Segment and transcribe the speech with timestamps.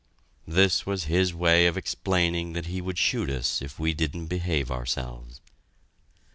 [0.47, 4.71] This was his way of explaining that he would shoot us if we didn't behave
[4.71, 5.41] ourselves.